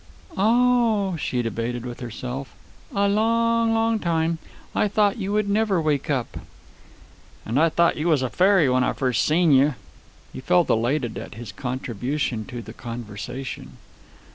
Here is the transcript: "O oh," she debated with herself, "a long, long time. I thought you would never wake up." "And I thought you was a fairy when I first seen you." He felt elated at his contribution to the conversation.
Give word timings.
"O 0.35 1.11
oh," 1.13 1.17
she 1.17 1.43
debated 1.43 1.85
with 1.85 1.99
herself, 1.99 2.55
"a 2.95 3.07
long, 3.07 3.71
long 3.71 3.99
time. 3.99 4.39
I 4.73 4.87
thought 4.87 5.19
you 5.19 5.31
would 5.33 5.47
never 5.47 5.79
wake 5.79 6.09
up." 6.09 6.39
"And 7.45 7.59
I 7.59 7.69
thought 7.69 7.97
you 7.97 8.07
was 8.07 8.23
a 8.23 8.29
fairy 8.31 8.67
when 8.67 8.83
I 8.83 8.93
first 8.93 9.23
seen 9.23 9.51
you." 9.51 9.75
He 10.33 10.39
felt 10.41 10.71
elated 10.71 11.19
at 11.19 11.35
his 11.35 11.51
contribution 11.51 12.45
to 12.45 12.63
the 12.63 12.73
conversation. 12.73 13.77